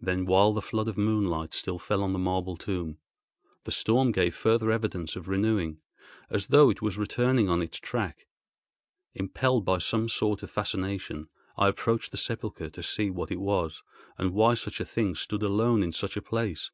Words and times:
Then 0.00 0.26
while 0.26 0.52
the 0.52 0.62
flood 0.62 0.86
of 0.86 0.96
moonlight 0.96 1.52
still 1.52 1.80
fell 1.80 2.00
on 2.04 2.12
the 2.12 2.20
marble 2.20 2.56
tomb, 2.56 2.98
the 3.64 3.72
storm 3.72 4.12
gave 4.12 4.32
further 4.32 4.70
evidence 4.70 5.16
of 5.16 5.26
renewing, 5.26 5.80
as 6.30 6.46
though 6.46 6.70
it 6.70 6.82
was 6.82 6.96
returning 6.96 7.48
on 7.48 7.60
its 7.60 7.80
track. 7.80 8.28
Impelled 9.16 9.64
by 9.64 9.78
some 9.78 10.08
sort 10.08 10.44
of 10.44 10.52
fascination, 10.52 11.28
I 11.56 11.66
approached 11.66 12.12
the 12.12 12.16
sepulchre 12.16 12.70
to 12.70 12.82
see 12.84 13.10
what 13.10 13.32
it 13.32 13.40
was, 13.40 13.82
and 14.16 14.32
why 14.34 14.54
such 14.54 14.78
a 14.78 14.84
thing 14.84 15.16
stood 15.16 15.42
alone 15.42 15.82
in 15.82 15.92
such 15.92 16.16
a 16.16 16.22
place. 16.22 16.70